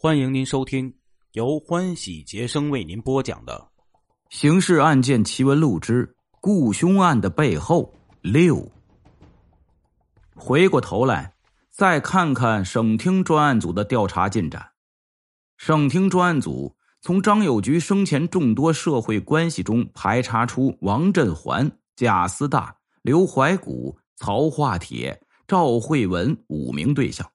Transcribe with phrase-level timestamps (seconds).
[0.00, 0.94] 欢迎您收听
[1.32, 3.68] 由欢喜杰生为您播讲的
[4.30, 8.58] 《刑事案件奇闻录之雇凶案的背后六》。
[10.36, 11.34] 回过头来，
[11.72, 14.64] 再看看省厅专案组的调查进展。
[15.56, 22.72] 省厅专案组从张有菊生前众多社会关系中排查出王振环、贾思大、
[23.02, 27.28] 刘怀古、曹化铁、赵慧文五名对象。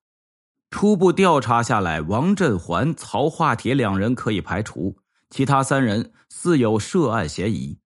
[0.73, 4.97] 初步调查下来，王振环、曹化铁两人可以排除，
[5.29, 7.77] 其他三人似有涉案嫌疑。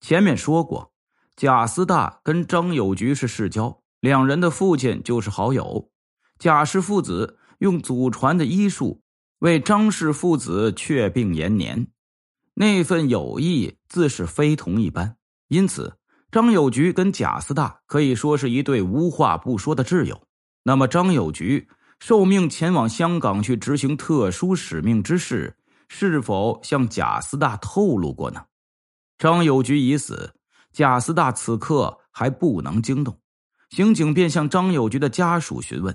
[0.00, 0.92] 前面说过，
[1.36, 5.88] 贾思大跟张有菊是世交，两人的父亲就是好友。
[6.36, 9.02] 贾氏父子用祖传的医术
[9.38, 11.86] 为张氏父子确病延年，
[12.54, 15.16] 那份友谊自是非同一般。
[15.46, 15.94] 因此，
[16.32, 20.24] 张有菊跟贾思大可以说是一对无话不说的挚友。
[20.64, 21.68] 那么，张有菊。
[22.00, 25.54] 受命前往香港去执行特殊使命之事，
[25.86, 28.46] 是否向贾斯大透露过呢？
[29.18, 30.34] 张友菊已死，
[30.72, 33.20] 贾斯大此刻还不能惊动，
[33.68, 35.94] 刑警便向张友菊的家属询问。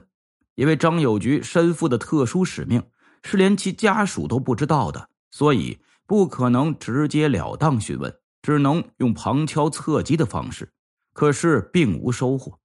[0.53, 2.81] 因为张友菊身负的特殊使命
[3.23, 10.71] 是连其家属都不知道的，所以不可能直截了当询问，只能用旁敲侧击的方式。
[11.13, 12.59] 可是并无收获，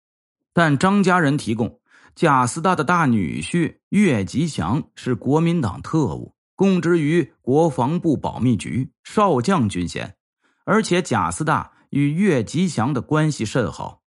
[0.52, 1.79] 但张家人提供。
[2.14, 10.16] 贾斯大的大女婿岳吉祥是国民党特务，供职于国防部保密局，少将军衔。
[10.64, 14.02] 而且贾斯大与岳吉祥的关系甚好，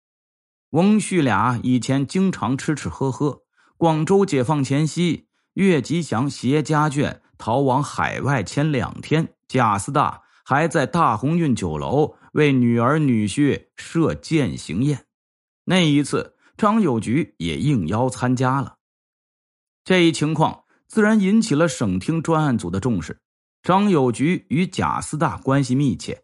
[0.72, 3.44] 翁婿俩以前经常吃吃喝喝。
[3.78, 15.06] 广州解放前夕，岳吉祥携家眷逃往海外前两天，贾斯大还在大鸿运酒楼为女儿女婿设践行宴。
[15.66, 16.38] 那一次。
[16.60, 18.76] 张友菊也应邀参加了，
[19.86, 23.22] 这一情况自然引起了省厅专案组的重视。
[23.64, 26.22] 张友菊与贾思大关系密切，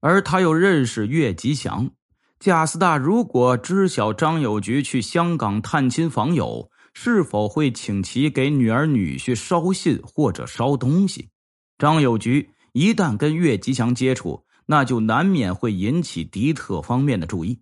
[0.00, 1.90] 而他又认识岳吉祥。
[2.40, 11.28] 贾思大如果知晓张友菊去香港探亲访友，是否会请其给女儿女婿捎信或者捎东西？
[11.76, 17.60] 张友菊一旦跟岳吉祥接触，那就难免会引起敌特方面的注意。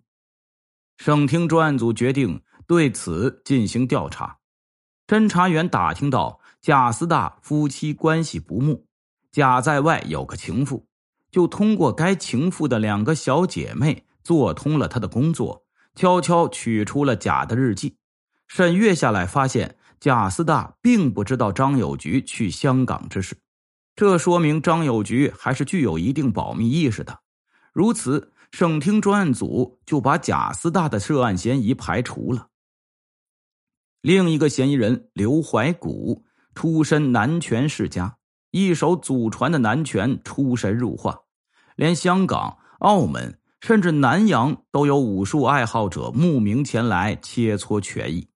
[0.97, 4.37] 省厅专案组决定对此进行调查。
[5.05, 8.85] 侦查员打听到贾斯大夫妻关系不睦，
[9.31, 10.87] 贾在外有个情妇，
[11.29, 15.65] 就通过该情妇的两个小姐妹做通了他的工作，
[15.95, 17.97] 悄悄取出了贾的日记。
[18.47, 23.35] 审阅下来，发现贾斯大并不知道张有菊去香港之事，
[23.95, 27.19] 这说明张有菊还是具有一定保密意识的。
[27.73, 28.29] 如此。
[28.53, 32.49] 省厅专案组就把贾思大的涉案嫌疑排除了。
[33.99, 38.17] 另一个嫌疑人刘怀古出身南拳世家，
[38.51, 41.21] 一手祖传的南拳出神入化，
[41.75, 48.27] 连香港、澳门甚至南洋都有武术爱好者慕名前来切磋拳艺。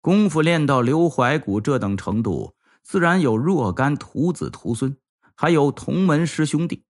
[0.00, 4.96] 功夫练到刘怀古这等程度，自然有若干徒子徒孙，
[5.34, 6.82] 还有同门师兄弟。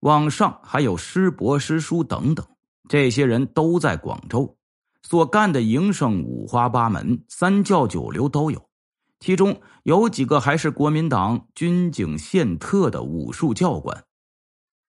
[0.00, 2.46] 网上还有师伯师叔等等，
[2.88, 4.56] 这些人都在广州，
[5.02, 8.68] 所干的营生五花八门，三教九流都有。
[9.18, 14.04] 其中有几个还是国民党军警宪特的武术教官。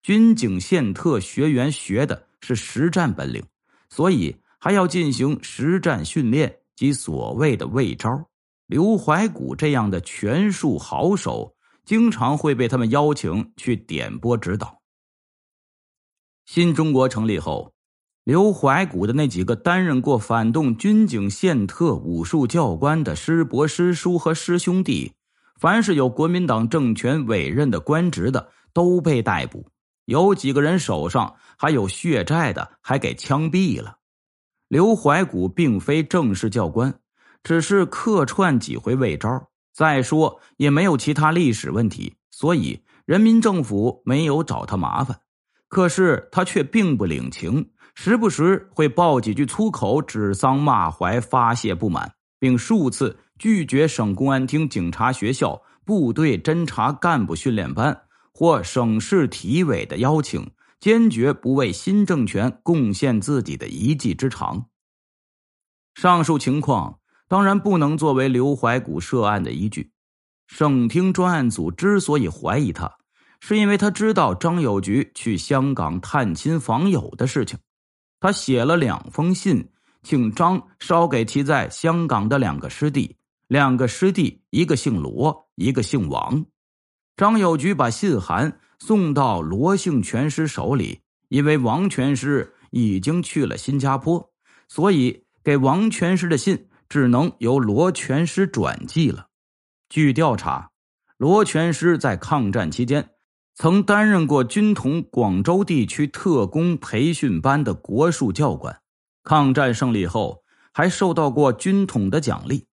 [0.04, 3.44] 军警宪特学员学的是实战本领，
[3.90, 8.30] 所以还要进行实战训练及所谓的卫招。
[8.68, 14.79] 刘怀古这样的拳术好手，经常会被他们邀请去点拨指导。
[16.52, 17.74] 新中国成立后，
[18.24, 25.14] 刘怀古的那几个担任过反动军警宪特武术教官的师伯、师叔和师兄弟，
[25.60, 29.68] 凡是有国民党政权委任的官职的，都被逮捕。
[30.06, 33.98] 有几个人手上还有血债的，还给枪毙了。
[34.68, 37.00] 刘怀古并非正式教官，
[37.44, 39.50] 只是客串几回魏招。
[39.72, 45.20] 再说也没有其他历史问题，所以人民政府没有找他麻烦。
[45.70, 58.02] 可是他却并不领情，时不时会爆几句粗口，指桑骂槐，发泄不满，并数次拒绝省公安厅警察学校部队侦查干部训练班
[58.34, 64.66] 或省市体委的邀请，坚决不为新政权贡献自己的一技之长。
[65.94, 69.92] 上述情况当然不能作为刘怀古涉案的依据。
[70.48, 72.99] 省厅专案组之所以怀疑他。
[73.40, 77.58] 是因为他知道张友菊去香港探亲访友的事情，
[78.20, 79.70] 他写了两封信，
[80.04, 83.16] 请张捎给其在香港的两个师弟，
[83.48, 86.46] 两个师弟，一个姓罗，一个姓王。
[87.16, 94.32] 张友菊把信函送到罗姓拳师手里，因为王拳师已经去了新加坡，
[94.68, 99.28] 所以给王拳师的信只能由罗拳师转寄了。
[99.90, 100.72] 据调查，
[101.18, 103.10] 罗全师在抗战期间
[103.62, 108.80] 曾担任过军统广州地区特工培训班的国术教官，
[109.22, 112.68] 抗战胜利后还受到过军统的奖励。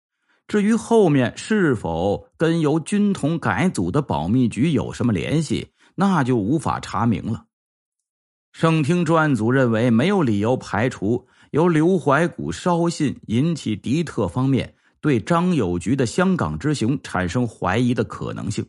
[0.46, 7.46] 至于后面是否跟由军统改组的保密局有什么联系，那就无法查明了。
[8.52, 18.64] 省厅专案组认为，没有理由排除由刘怀古捎信引起敌特方面对张友菊的香港之行产生怀疑的可能性。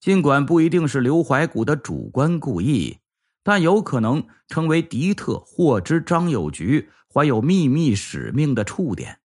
[0.00, 2.98] 尽管不一定是刘怀古的主观故意，
[3.42, 9.18] 但有可能成为敌特获知张友菊怀有秘密使命的触点。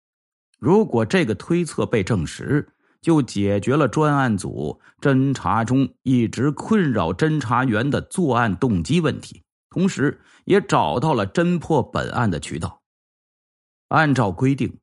[0.57, 2.69] 如果这个推测被证实，
[3.01, 12.81] 就解决了专案组侦查中一直困扰侦查员的作案动机问题，同时也找到了侦破本案的渠道。
[13.89, 14.79] 按照规定，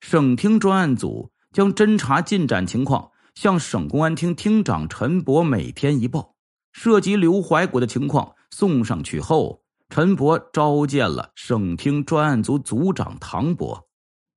[0.00, 6.34] 省厅专案组将侦查进展情况向省公安厅厅长陈博每天一报。
[6.72, 13.86] 涉及刘怀国的情况送上去后，陈博召见了省厅专案组组长唐博。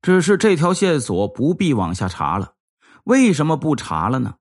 [0.03, 2.53] 只是这条线索不必往下查了，
[3.05, 4.35] 为什么不查了呢？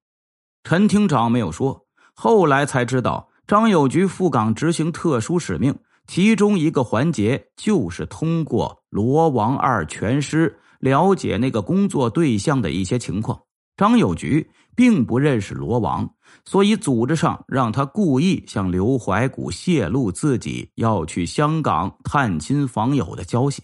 [0.62, 1.87] 陈厅长没有说。
[2.12, 5.75] 后来才知道，张友菊赴港执行特殊使命，
[6.06, 13.41] 其中一个环节就是通过罗王二全师了解那个工作对象的一些情况。
[13.76, 16.14] 张友菊并不认识罗王，
[16.44, 23.62] 所以组织上让他故意向刘怀古泄露自己要去香港探亲访友的消息。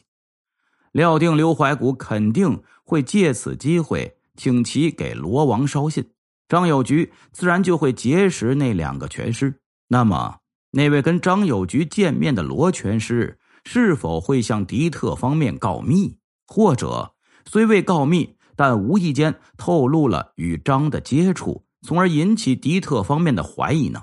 [0.92, 6.10] 料定刘怀古肯定会借此机会请其给罗王捎信，
[6.48, 9.60] 张有菊自然就会结识那两个拳师。
[9.88, 10.36] 那么，
[10.72, 17.14] 那位跟张有菊见面的罗拳师是否会向敌特方面告密，或者
[17.46, 24.02] 虽未告密，但无意间透露了与张的接触，从而引起敌特方面的怀疑呢？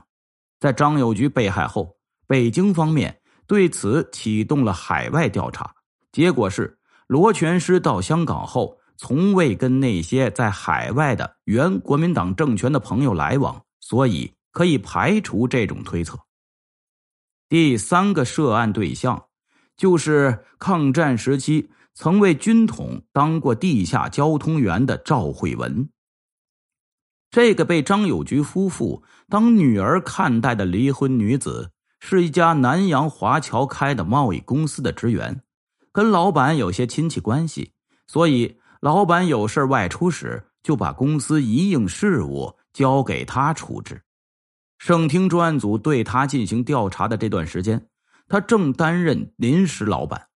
[0.59, 1.95] 在张友菊被害后，
[2.27, 5.73] 北京方面对此启动了海外调查，
[6.11, 6.77] 结果是。
[7.07, 16.19] 罗全师到香港后，从未跟那些在海外的原国民党政权的朋友来往，所以可以排除这种推测。
[17.47, 19.25] 第三个涉案对象，
[19.75, 21.67] 就是抗战时期
[22.01, 25.89] 曾为军统当过地下交通员的赵慧文。
[27.29, 35.41] 这个被张友菊夫妇当女儿看待的离婚女子，是一家南洋华侨开的贸易公司的职员。
[35.91, 37.73] 跟老板有些亲戚关系，
[38.07, 44.03] 所以老板有事外出时，就把公司一应事务交给他处置。
[44.77, 47.89] 省厅专案组对他进行调查的这段时间，
[48.29, 50.28] 他正担任临时老板。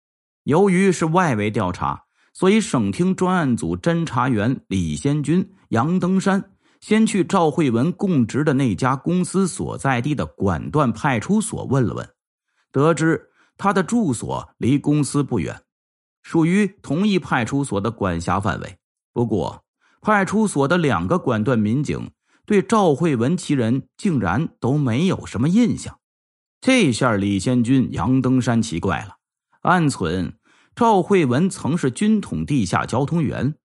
[0.43, 2.03] 由于是外围调查，
[2.33, 12.09] 所以省厅专案组侦查员李先军、杨登山先去赵慧文供职的那家公司所在地的管段派出所问了问，
[12.71, 13.29] 得知。
[13.55, 15.61] 他的住所离公司不远，
[16.23, 18.77] 属于同一派出所的管辖范围。
[19.13, 19.63] 不过，
[20.01, 22.09] 派出所的两个管段民警
[22.47, 25.99] 对赵慧文其人竟然都没有什么印象。
[26.59, 29.17] 这下李先军、杨登山奇怪了，
[29.63, 30.37] 暗存
[30.75, 33.55] 赵慧文曾是军统地下交通员，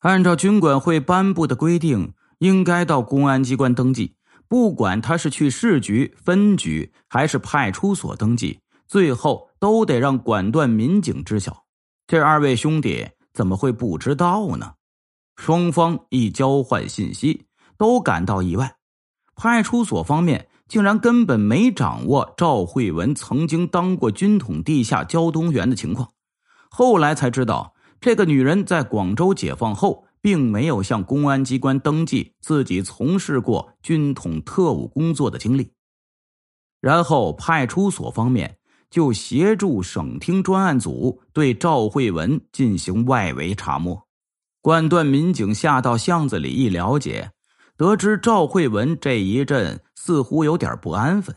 [0.00, 4.16] 按照军管会颁布的规定，应该到公安机关登记。
[4.46, 8.60] 不管他是去市局、分局还是派出所登记。
[8.86, 11.64] 最后都得让管段民警知晓，
[12.06, 14.74] 这二位兄弟怎么会不知道呢？
[15.36, 17.46] 双方一交换信息，
[17.78, 18.76] 都感到意外。
[19.34, 26.12] 派出所方面竟然根本没掌握赵慧文曾经当过军统地下交通员的情况。
[26.70, 35.72] 后来才知道，这个女人在广州解放后，并没有向公安机关登记自己从事过军统特务工作的经历。
[36.80, 38.56] 然后派出所方面。
[38.88, 44.06] 就协助省厅专案组对赵慧文进行外围查摸。
[44.60, 47.30] 管段民警下到巷子里一了解，
[47.76, 51.34] 得知赵慧文这一阵似乎有点不安分，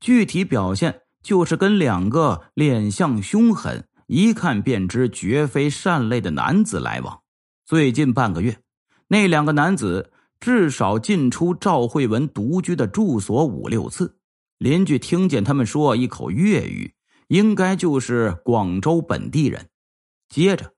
[0.00, 7.20] 具体表现就是跟两个脸相凶狠、一看便知绝非善类的男子来往。
[7.64, 8.58] 最近半个月，
[9.08, 14.16] 那两个男子至少进出赵慧文独居的住所五六次。
[14.58, 16.94] 邻居听见他们说一口粤语，
[17.28, 19.68] 应该就是广州本地人。
[20.28, 20.72] 接着，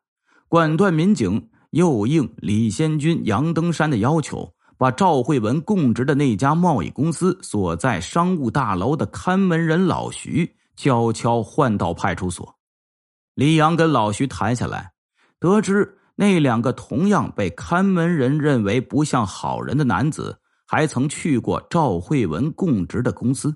[0.48, 12.58] 管段民警又应李先军、杨登山的要求，把赵慧文供职的那家贸易公司所在商务大楼的看门人老徐悄悄换到派出所。
[13.34, 14.92] 李阳跟老徐谈下来，
[15.38, 23.54] 得知那两个同样被看门人认为不像好人的男子，还曾去过赵慧文供职的公司。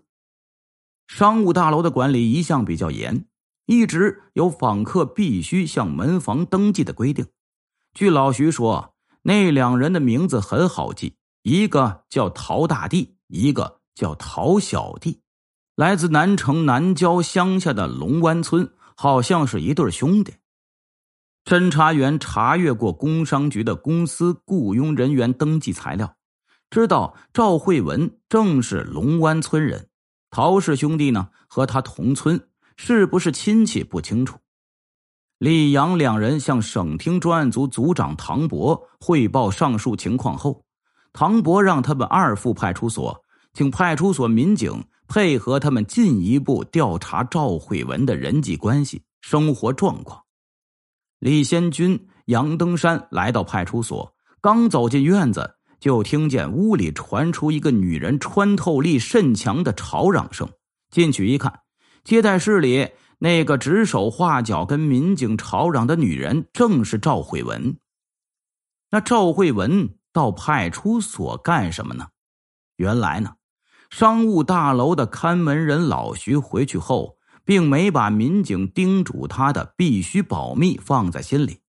[1.07, 3.25] 商务大楼的管理一向比较严。
[3.65, 7.27] 一直有访客必须向门房登记的规定。
[7.95, 8.94] 据老徐说，
[9.27, 15.23] 那两人的名字很好记，一个叫陶大弟，一个叫陶小弟，
[15.75, 20.35] 来自南城南郊乡下的龙湾村，好像是一对兄弟。
[21.45, 26.17] 侦查员查阅过工商局的公司雇佣人员登记材料，
[26.69, 29.89] 知道赵慧文正是龙湾村人，
[30.31, 32.49] 陶氏兄弟呢和他同村。
[32.77, 34.37] 是不是亲戚不清楚。
[35.39, 40.65] 李阳两人向省厅专案组组长唐博汇报上述情况后，
[41.13, 43.21] 唐博让他们二副派出所
[43.53, 50.23] 请派出所民警配合他们进一步调查赵慧文的人际关系、生活状况。
[51.19, 60.49] 李先军、杨登山来到派出所，刚走进院子，就听见屋里传出一个女人穿透力甚强的吵嚷声。
[60.91, 61.61] 进去一看。
[62.05, 62.89] 接待室里
[63.25, 67.79] 那个指手画脚、跟民警吵嚷的女人，正是赵慧文。
[68.91, 72.09] 那赵慧文到派出所干什么呢？
[72.77, 73.37] 原来呢，
[73.89, 77.17] 商务大楼的看门人老徐回去后，
[77.47, 81.63] 并没把民警叮嘱他的必须保密放在心里。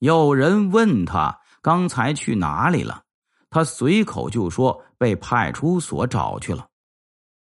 [0.00, 3.04] 有人问他刚才去哪里了，
[3.48, 6.66] 他随口就说被派出所找去了。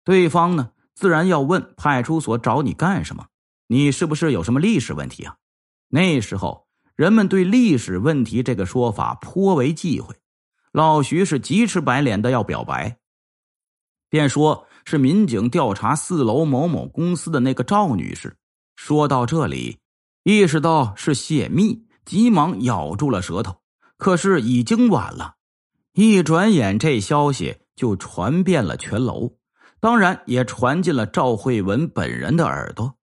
[0.05, 0.71] 对方呢？
[0.95, 3.27] 自然要问派出所找你干什么？
[3.69, 5.37] 你是不是有什么历史问题啊？
[5.89, 10.15] 那时候人们对历史问题这个说法颇为忌讳。
[10.73, 12.99] 老徐是急赤白脸的要表白，
[14.11, 18.37] 便说是民警调查四楼某某公司的那个赵女士。
[18.77, 19.79] 说到这里，
[20.23, 23.63] 意识到是泄密，急忙咬住了舌头。
[23.97, 25.37] 可是已经晚了，
[25.95, 29.37] 一转眼这消息就传遍了全楼。
[29.81, 32.96] 当然也传进了赵慧文本人的耳朵。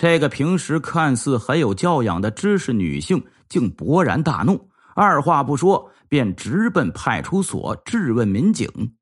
[0.00, 8.94] 这个平时看似很有教养的知识女性，竟勃然大怒，二话不说便直奔派出所质问民警：“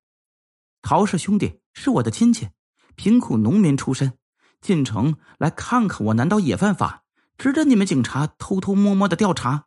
[0.83, 2.49] 陶氏兄弟是我的亲戚，
[2.97, 4.15] 贫苦农民出身，
[4.61, 7.05] 进城来看看我，难道也犯法？
[7.37, 9.67] 值得你们警察偷偷摸摸的调查？”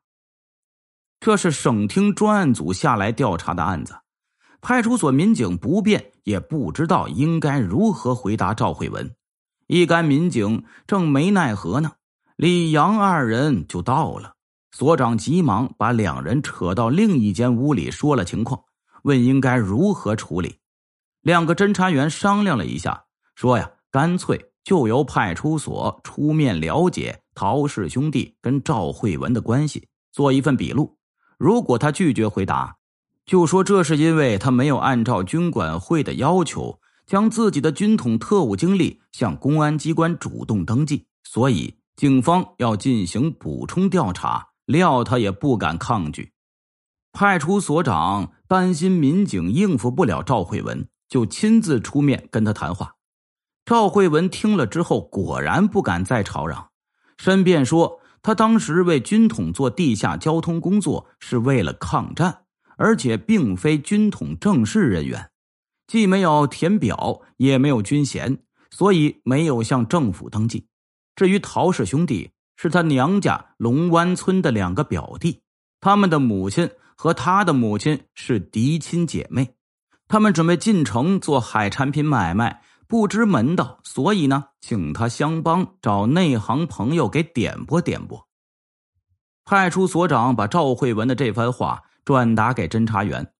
[1.21, 3.95] 这是省厅专案组下来调查的案子。
[4.59, 9.15] 派出所民警不便，也不知道应该如何回答赵慧文。
[9.73, 11.93] 一干民警正没奈何呢，
[12.35, 14.33] 李阳二人就到了。
[14.69, 18.63] 所长急忙把两人扯到另一间屋里，说了情况，
[19.03, 20.57] 问应该如何处理。
[21.21, 30.97] 两个侦查员商量了一下，说呀，干脆就由派出所出面了解陶氏兄弟跟赵慧文的关系，做一份笔录。
[31.37, 32.75] 如果他拒绝回答。
[33.25, 36.80] 就说这是因为他没有按照军管会的要求，
[37.11, 44.47] 将自己的军统特务经历向公安机关主动登记，所以警方要进行补充调查。
[44.65, 46.31] 料他也不敢抗拒。
[47.11, 52.95] 派出所长担心民警应付不了赵慧文，就亲自出面跟他谈话。
[53.65, 56.69] 赵慧文听了之后，果然不敢再吵嚷，
[57.17, 62.43] 申辩说他当时为军统做地下交通工作是为了抗战。
[62.77, 65.30] 而且并非军统正式人员，
[65.91, 68.38] 既没有填表，也没有军衔，
[68.69, 70.65] 所以没有向政府登记。
[71.17, 75.41] 至于陶氏兄弟，是他娘家龙湾村的两个表弟，
[75.81, 79.55] 他们的母亲和他的母亲是嫡亲姐妹，
[80.07, 88.25] 他们准备进城做海产品买卖，不知门道，所以呢，请他相帮，找内行朋友给点拨点拨。
[89.43, 91.83] 派出所长把赵慧文的这番话。
[92.03, 93.31] 转达给侦查员，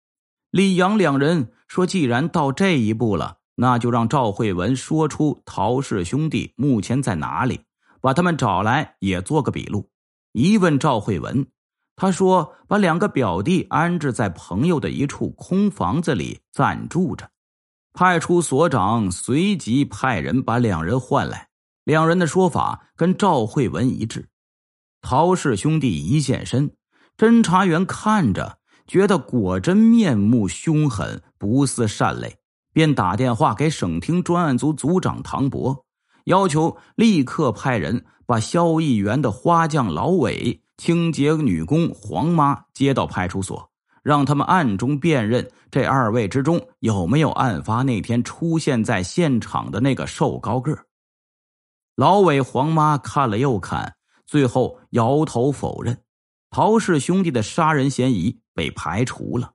[0.52, 7.62] 李阳两人说：“既然到这一步了，那就让赵慧文说出陶氏兄弟目前在哪里，
[8.02, 9.90] 把他们找来也做个笔录。”
[10.34, 11.48] 一问赵慧文，
[11.96, 17.30] 他说：“把两个表弟安置在朋友的一处空房子里暂住着。”
[17.94, 21.48] 派出所长随即派人把两人换来，
[21.86, 24.28] 两人的说法跟赵慧文一致。
[25.02, 26.76] 陶氏兄弟一现身。
[27.18, 32.38] 侦查员看着，觉得果真面目凶狠，不似善类，
[32.74, 35.86] 便打电话给省厅专案组组长唐博，
[36.26, 43.70] 要求立刻派人把萧议员的花匠老韦清洁女工黄妈接到派出所，
[44.04, 50.78] 让他们暗中辨认这二位之中有没有案发那天出现在现场的那个瘦高个。
[51.96, 53.96] 老伟黄妈看了又看，
[54.26, 56.00] 最后摇头否认，
[56.50, 59.54] 陶氏兄弟的杀人嫌疑被排除了。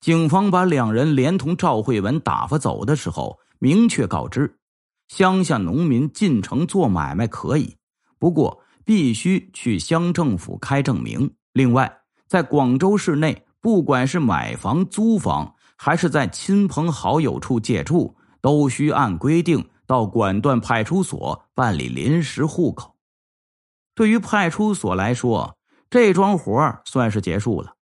[0.00, 4.58] 警方把两人连同赵慧文打发走的时候，明确告知：
[5.08, 7.76] 乡下农民进城做买卖可以，
[8.18, 11.34] 不过必须去乡政府开证明。
[11.52, 22.94] 另外，在广州市内，不管是买房、租房，还是在亲朋好友处借住，都需按规定到管段派出所办理临时户口。
[23.96, 25.56] 对于派出所来说，
[25.90, 27.74] 这桩活算是结束了。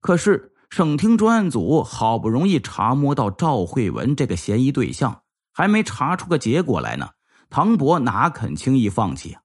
[0.00, 0.48] 可是。
[0.70, 7.08] 省厅专案组好不容易查摸到赵慧文这个嫌疑对象，还没查出个结果来呢。
[7.50, 9.42] 唐伯哪肯轻易放弃啊？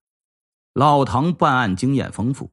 [0.76, 2.52] 老唐办案经验丰富，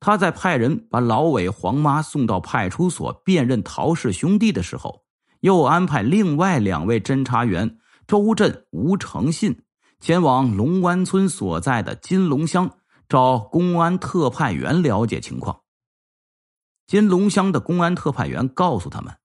[0.00, 5.02] 他在派人把老伟、黄妈送到派出所辨认陶氏兄弟的时候，
[5.40, 9.64] 又安排另外两位侦查员周震、吴成信
[10.00, 12.70] 前往龙湾村所在的金龙乡
[13.06, 15.60] 找公安特派员了解情况。
[16.86, 19.16] 金龙乡的公安特派员告诉他们，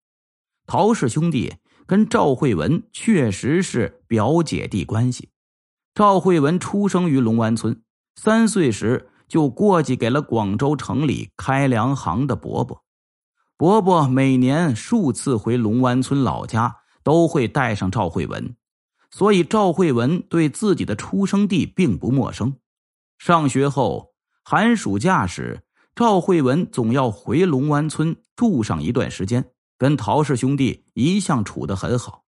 [0.66, 5.30] 陶氏兄弟跟赵慧文确实是表姐弟关系。
[5.94, 7.84] 赵慧文出生于龙湾村，
[8.16, 12.86] 三岁时就过继给了广州城里开粮行的伯伯。
[13.58, 18.56] 伯伯每年数次回龙湾村老家，都会带上赵慧文，
[19.12, 22.56] 所以赵慧文对自己的出生地并不陌生。
[23.18, 24.14] 上学后，
[24.46, 25.64] 寒暑假时。
[25.96, 32.24] 赵慧文总要回龙湾村住上一段时间，跟陶氏兄弟一向处得很好。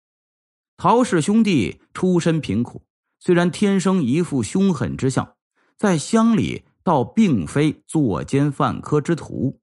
[0.78, 2.84] 陶氏兄弟出身贫苦，
[3.20, 5.36] 虽然天生一副凶狠之相，
[5.78, 9.60] 在乡里倒并非作奸犯科之徒，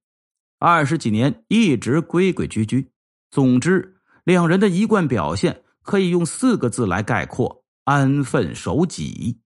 [0.59, 2.93] 二十几年一直规规矩矩。
[3.31, 9.41] 总之，两人的一贯表现可以用四个字来概括：安分守己。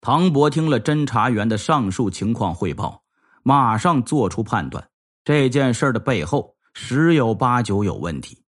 [0.00, 3.02] 唐伯听了侦查员的上述情况汇报，
[3.42, 4.88] 马上做出判断：
[5.24, 8.42] 这件事的背后十有八九有问题。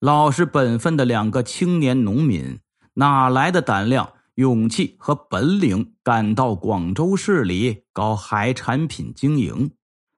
[0.00, 2.60] 老实本分的两个青年农民，
[2.94, 9.70] 哪来的胆量、勇气和本领，赶到广州市里搞海产品经营？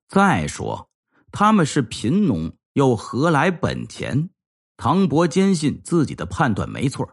[0.09, 0.89] 再说，
[1.33, 4.31] 他们是贫农，又何来本钱？
[4.77, 7.09] 唐伯坚信自己的判断没错。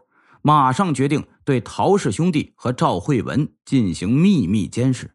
[0.46, 5.14] 马上决定对陶氏兄弟和赵慧文进行秘密监视。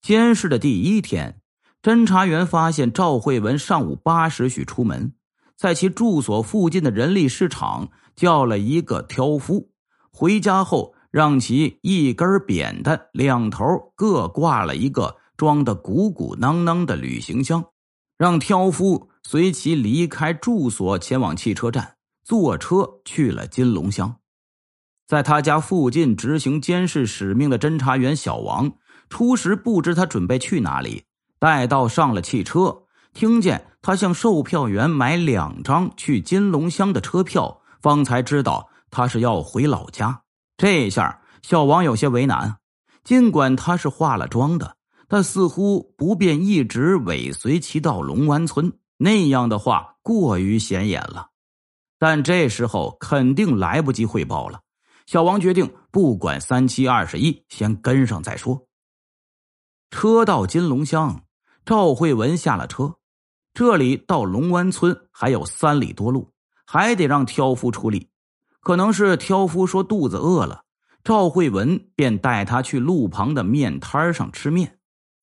[0.00, 1.42] 监视的第一天，
[1.82, 5.12] 侦查员发现赵慧文上午八时许出门，
[5.54, 9.68] 在其住所附近的人力市场叫了一个挑夫，
[10.10, 17.62] 回家后让其一根扁担两头各挂了一个装的鼓鼓囊囊的旅行箱，
[18.16, 21.95] 让挑夫随其离开住所前往汽车站。
[22.26, 24.16] 坐车去了金龙乡，
[25.06, 28.72] 在他家附近执行监视使命的侦查员小王，
[29.08, 31.04] 初时不知他准备去哪里。
[31.38, 40.22] 待到上了汽车，听见他向售票员买两张去金龙乡的车票，方才知道他是要回老家。
[40.56, 42.56] 这下小王有些为难，
[43.04, 44.74] 尽管他是化了妆的，
[45.06, 51.28] 但似乎不便一直尾随其到龙湾村，那样的话过于显眼了。
[51.98, 54.60] 但这时候肯定来不及汇报了。
[55.06, 58.66] 小王决定不管三七二十一，先跟上再说。
[59.90, 61.24] 车到金龙乡，
[61.64, 62.96] 赵慧文下了车。
[63.54, 66.32] 这里到龙湾村还有三里多路，
[66.66, 68.10] 还得让挑夫出力。
[68.60, 70.64] 可能是挑夫说肚子饿了，
[71.04, 74.80] 赵慧文便带他去路旁的面摊上吃面。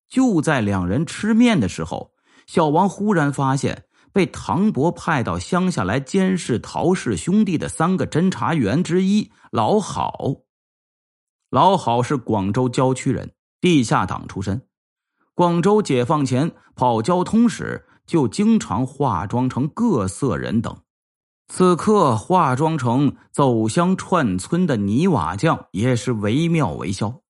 [0.08, 2.12] 就在两人吃面的时候，
[2.46, 3.84] 小王忽然发现。
[4.14, 10.44] 被唐伯派到乡下来监视陶氏兄弟的三个侦查员之一老郝，
[11.50, 14.68] 老郝是广州郊区人，地下党出身。
[15.34, 20.78] 广州解放前跑交通时，就经常化妆成各色人等。
[21.48, 27.22] 此刻化妆成走乡串村的泥瓦匠，也是惟妙惟肖。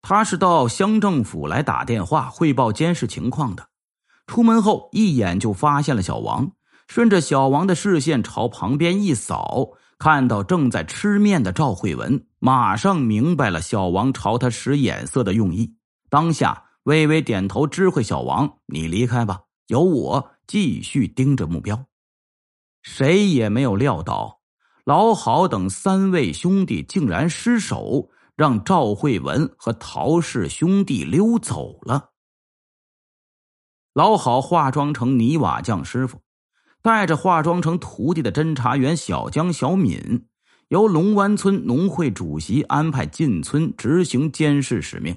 [0.00, 3.68] 他是到乡政府来打电话汇报监视情况的。
[4.26, 6.52] 出门后，一眼就发现了小王。
[6.86, 15.76] 顺着小王的视线朝旁边一扫，看到正在吃面的赵慧文，马上明白了小王朝他使眼色的用意。
[16.10, 21.86] 当下微微点头，知会小王：“你离开吧，由我继续盯着目标。”
[22.82, 24.40] 谁也没有料到，
[24.84, 32.10] 老郝等三位兄弟竟然失手，让赵慧文和陶氏兄弟溜走了。
[33.94, 36.18] 老好化妆成泥瓦匠师傅，
[36.82, 40.26] 带着化妆成徒弟的侦查员小江、小敏，
[40.66, 45.16] 由龙湾村农会主席安排进村执行监视使命。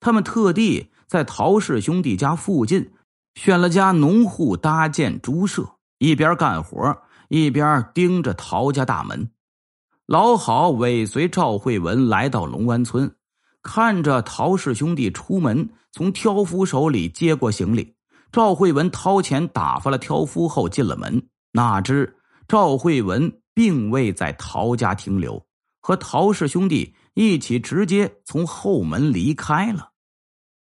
[0.00, 2.90] 他们特地在陶氏兄弟家附近
[3.36, 9.30] 选了家农户搭建猪舍，一边干活一边盯着陶家大门。
[10.04, 13.14] 老好尾随赵慧文来到龙湾村，
[13.64, 17.96] 看着陶氏兄弟出门，从挑夫手里接过行李。
[18.30, 21.20] 赵慧文掏钱打发了挑夫后进了门。
[21.50, 25.44] 哪知赵慧文并未在陶家停留，
[25.80, 29.90] 和陶氏兄弟一起直接从后门离开了。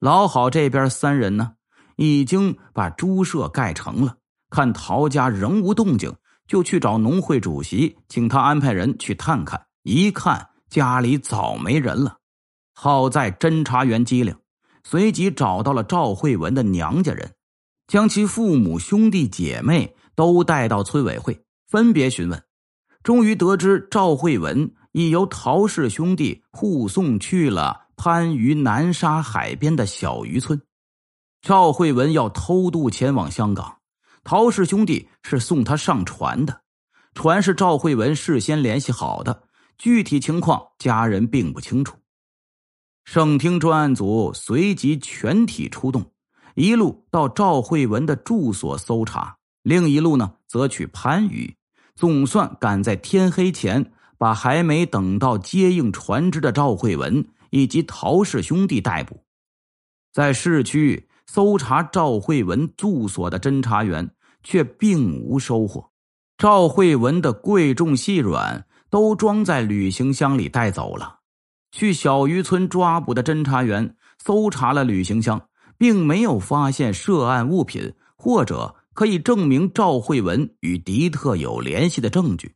[0.00, 1.52] 老好这边三人呢，
[1.96, 4.16] 已经把猪舍盖成了，
[4.50, 6.14] 看陶家仍无动静。
[6.48, 9.66] 就去找农会主席，请他安排人去探看。
[9.84, 12.16] 一看家里早没人了，
[12.82, 14.34] 好在侦查员机灵，
[14.84, 17.34] 随即找到了赵慧文的娘家人，
[17.86, 22.42] 将其父母、兄弟姐妹都带到村委会，分别询问。
[23.02, 30.62] 终于得知赵慧文已由陶氏兄弟护送去了番禺南沙海边的小渔村。
[31.42, 33.76] 赵慧文要偷渡前往香港。
[34.24, 36.62] 陶氏兄弟是送他上船的，
[37.12, 39.42] 船是赵慧文事先联系好的，
[39.76, 41.99] 具体情况家人并不清楚。
[43.12, 46.12] 省厅专案组随即全体出动，
[46.54, 51.56] 一路到赵慧文的住所搜查，另一路呢则去番禺，
[51.96, 59.24] 总算赶在天黑前把还没等到接应船只的赵慧文以及陶氏兄弟逮捕，
[60.12, 61.08] 在市区。
[61.26, 64.10] 搜查赵慧文住所的侦查员
[64.42, 65.90] 却并无收获，
[66.36, 71.19] 赵慧文的贵重细软都装在旅行箱里带走了。
[71.72, 75.40] 去小渔村抓捕的侦查员搜查了旅行箱，
[75.78, 82.54] 并没有发现涉案物品或者可以证明赵慧文与迪特有联系的证据。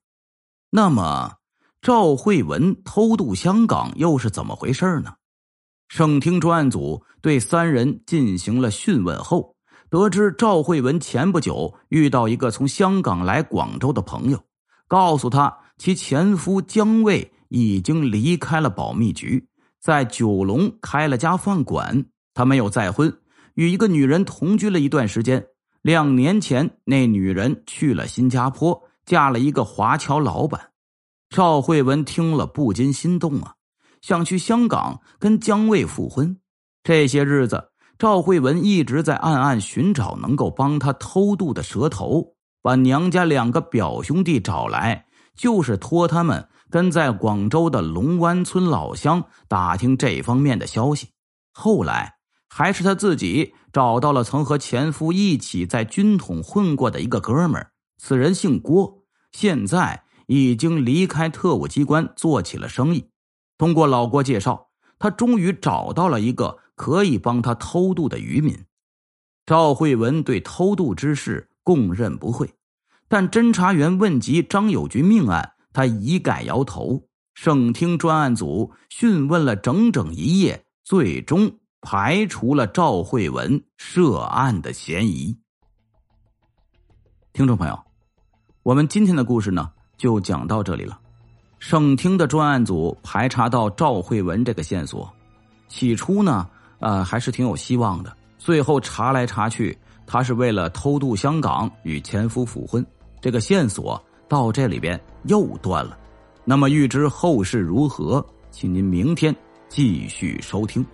[0.70, 1.34] 那么，
[1.80, 5.14] 赵慧文偷渡香港又是怎么回事呢？
[5.88, 9.54] 省厅专案组对三人进行了讯问后，
[9.88, 14.42] 得知赵慧文前不久遇到一个从香港来广州的朋友，
[14.88, 19.46] 告诉他其前夫江卫已经离开了保密局，
[19.80, 22.04] 在九龙开了家饭馆。
[22.34, 23.16] 他没有再婚，
[23.54, 25.46] 与一个女人同居了一段时间。
[25.80, 30.70] 两年前，那女人去了新加坡，嫁了一个华侨老板。
[31.30, 33.54] 赵慧文听了不禁心动啊。
[34.02, 36.36] 想去香港跟姜卫复婚，
[36.82, 51.10] 这些日子赵慧文一直在暗暗寻找能够帮他偷渡的蛇头，把娘家两个表兄弟找来，就是托他们跟在广州的龙湾村老乡打听这方面的消息。
[51.52, 52.16] 后来
[52.48, 63.08] 还是他自己找到了曾和前夫一起在军统混过的一个哥们儿，此人姓郭，现在已经离开特务机关，做起了生意。
[63.56, 68.64] 通过老郭介绍，他终于找到了一个可以帮他偷渡的渔民。
[69.46, 72.52] 赵慧文对偷渡之事供认不讳，
[73.06, 77.02] 但侦查员问及张友军命案，他一概摇头。
[77.34, 85.36] 省厅专案组讯问了整整一夜，最终排除了赵慧文涉案的嫌疑。
[87.32, 87.76] 听众朋友，
[88.62, 91.00] 我们今天的故事呢，就讲到这里了。
[91.58, 95.12] 省厅的专案组排查到赵慧文这个线索，
[95.66, 98.16] 起初呢，呃，还是挺有希望的。
[98.38, 102.86] 最后查来查去，他是为了偷渡香港与前夫复婚，
[103.20, 105.98] 这个线索到这里边又断了。
[106.44, 109.34] 那么，预知后事如何，请您明天
[109.68, 110.84] 继续收听。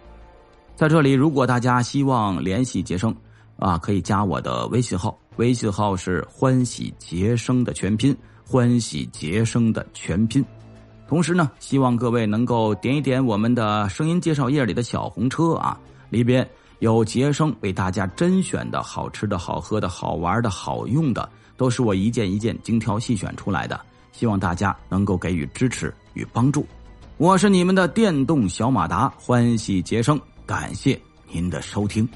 [0.76, 3.14] 在这里，如果大家希望联系杰生，
[3.58, 8.16] 啊，可以加我的微信号，微信号是“欢喜杰生”的全拼
[8.46, 10.44] ，“欢喜杰生”的全拼。
[11.06, 21.28] 同时呢，希望各位能够点一点我们的声音介绍页里的小红车啊，里边有杰生为大家甄选的好吃的好喝的好玩的好用的，
[21.60, 23.78] 都是我一件一件精挑细选出来的。
[24.12, 26.66] 希望大家能够给予支持与帮助。
[27.18, 30.98] 我是你们的电动小马达，欢喜杰生，感谢
[31.30, 32.08] 您的收听。